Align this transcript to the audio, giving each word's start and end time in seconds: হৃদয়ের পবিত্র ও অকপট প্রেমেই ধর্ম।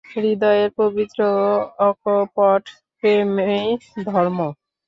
হৃদয়ের 0.11 0.69
পবিত্র 0.79 1.19
ও 1.43 1.51
অকপট 1.87 2.63
প্রেমেই 2.97 3.67
ধর্ম। 4.07 4.39